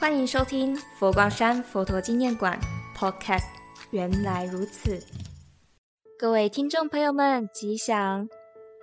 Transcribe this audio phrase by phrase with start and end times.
[0.00, 2.58] 欢迎收听佛光山佛陀纪念馆
[2.96, 3.44] Podcast。
[3.90, 4.98] 原来如此，
[6.18, 8.26] 各位听众朋友们，吉祥！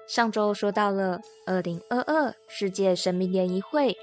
[0.08, 3.98] 上周说到了二零二二世界神明联谊会，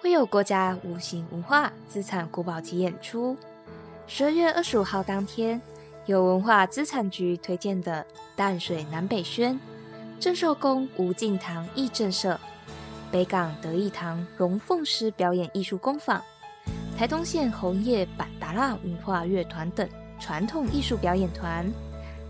[0.00, 3.36] 会有国家无形文化资产国宝级演出。
[4.06, 5.60] 十二月二十五号当天，
[6.06, 8.06] 有文化资产局推荐的
[8.36, 9.58] 淡水南北轩、
[10.20, 12.38] 郑寿宫吴敬堂义正社、
[13.10, 16.22] 北港德义堂龙凤狮表演艺术工坊、
[16.96, 19.88] 台东县红叶板达拉文化乐团等
[20.20, 21.66] 传统艺术表演团，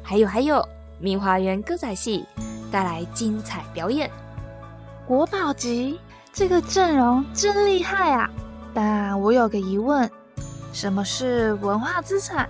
[0.03, 0.66] 还有还有
[0.98, 2.25] 明华园歌仔戏
[2.70, 4.11] 带来精彩表演。
[5.06, 6.01] 国宝级
[6.33, 8.30] 这个阵容真厉害啊！
[8.73, 10.11] 但我有个疑问：
[10.73, 12.48] 什么是文化资产？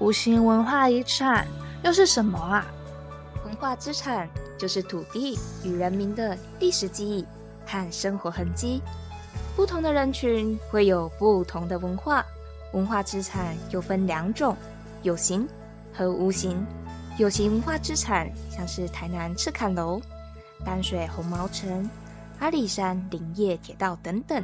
[0.00, 1.46] 无形文化遗产
[1.84, 2.66] 又是什么啊？
[3.44, 7.24] 文化资产就是土地与人民的历史记忆
[7.64, 8.82] 和生活痕迹。
[9.56, 12.24] 不同的人群会有不同的文化。
[12.72, 14.56] 文化资产又分两种：
[15.02, 15.46] 有形
[15.92, 16.64] 和无形。
[17.18, 20.00] 有形文化资产像是台南赤坎楼、
[20.64, 21.88] 淡水红毛城、
[22.38, 24.42] 阿里山林业铁道等等；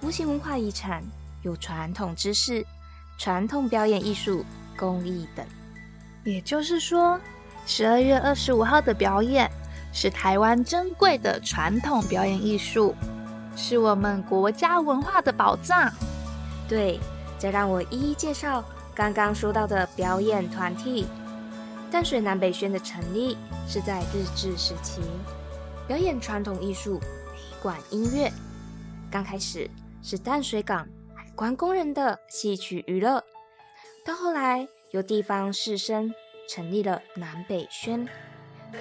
[0.00, 1.04] 无形文化遗产
[1.42, 2.66] 有传统知识、
[3.18, 4.44] 传统表演艺术、
[4.76, 5.46] 工艺等。
[6.24, 7.20] 也就是说，
[7.66, 9.48] 十二月二十五号的表演
[9.92, 12.94] 是台湾珍贵的传统表演艺术，
[13.56, 15.90] 是我们国家文化的宝藏。
[16.68, 17.00] 对，
[17.38, 18.62] 再让我一一介绍
[18.94, 21.06] 刚刚说到的表演团体。
[21.90, 25.00] 淡水南北轩的成立是在日治时期，
[25.86, 28.30] 表演传统艺术、雷管音乐。
[29.10, 29.70] 刚开始
[30.02, 33.22] 是淡水港海关工人的戏曲娱乐，
[34.04, 36.12] 到后来由地方士绅
[36.48, 38.06] 成立了南北轩，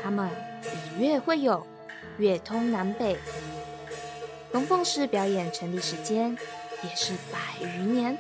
[0.03, 0.27] 他们
[0.63, 1.65] 以乐会友，
[2.17, 3.17] 乐通南北。
[4.55, 6.31] 龙凤式表演成立时间
[6.81, 8.17] 也是百余年，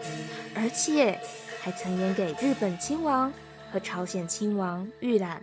[0.53, 1.17] 而且
[1.61, 3.31] 还曾演给日本亲王。
[3.71, 5.41] 和朝鲜亲王预览，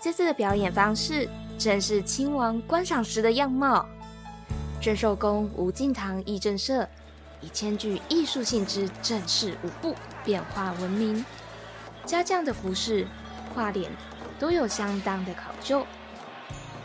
[0.00, 3.86] 这次的表演方式正是亲王观赏时的样貌。
[4.80, 6.88] 郑寿宫吴敬堂义正社
[7.40, 11.24] 以兼具艺术性之正式舞步变化闻名，
[12.04, 13.06] 家将的服饰、
[13.54, 13.90] 画脸
[14.38, 15.84] 都有相当的考究。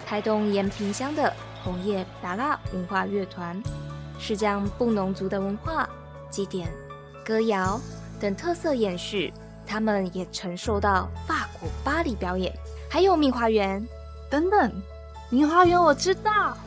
[0.08, 1.32] 台东延平乡的
[1.68, 3.62] 红叶达拉文化乐团
[4.18, 5.88] 是将布农族的文化、
[6.30, 6.70] 祭典、
[7.26, 7.78] 歌谣
[8.22, 9.34] 等特色延续。
[9.66, 12.58] 他们也曾受到法国巴黎表演，
[12.90, 13.86] 还有明华园
[14.30, 14.82] 等等。
[15.30, 16.58] 明花园我知道，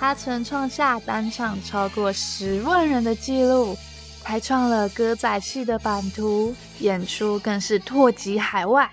[0.00, 3.76] 他曾创下单场超过十万人的纪录，
[4.24, 8.90] 开创了歌仔戏的版图，演出更是拓及海外。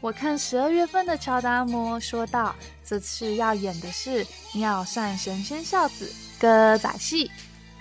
[0.00, 2.54] 我看十二月份的乔达摩说到，
[2.84, 7.28] 这次要演的是妙善神仙孝子歌仔戏。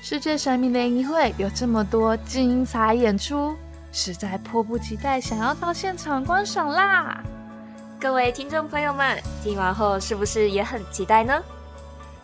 [0.01, 3.55] 世界神明联谊会有这么多精彩演出。
[3.91, 7.23] 实在迫不及待想要到现场观赏啦！
[7.99, 11.41] 各位听众朋友们，听完后是不是也很期待呢？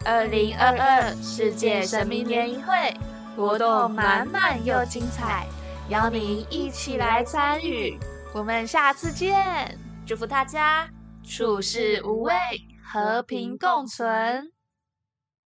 [0.04, 2.74] 二零二二世界神明联谊会
[3.36, 5.48] 活动满满又精彩，
[5.90, 7.98] 邀您一起来参与。
[8.34, 10.90] 我们下次见，祝福大家
[11.24, 12.34] 处事无畏，
[12.84, 14.53] 和平共存。